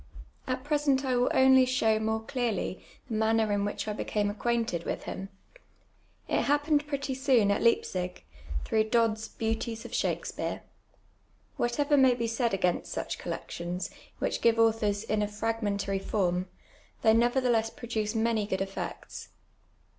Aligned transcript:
At 0.47 0.63
present 0.63 1.05
I 1.05 1.13
^vill 1.13 1.29
only 1.31 1.63
show 1.63 1.99
more 1.99 2.23
clearly 2.23 2.83
the 3.07 3.13
manner 3.13 3.51
in 3.53 3.63
which 3.65 3.87
I 3.87 3.93
became 3.93 4.31
acquainted 4.31 4.83
with 4.83 5.03
him. 5.03 5.29
It 6.27 6.41
happened 6.45 6.87
pretty 6.87 7.13
soon 7.13 7.51
at 7.51 7.61
Leipzig, 7.61 8.23
through 8.65 8.85
Dodd's 8.89 9.27
Beauties 9.27 9.85
of 9.85 9.93
Shakspeare. 9.93 10.63
"Wliatever 11.59 11.99
may 11.99 12.15
be 12.15 12.25
said 12.25 12.51
against 12.51 12.91
such 12.91 13.19
collections, 13.19 13.91
which 14.17 14.41
give 14.41 14.57
authors 14.57 15.03
in 15.03 15.21
a 15.21 15.27
fragmentary 15.27 15.99
form, 15.99 16.47
they 17.03 17.13
nevertheless 17.13 17.69
produce 17.69 18.15
many 18.15 18.47
good 18.47 18.61
effects. 18.61 19.29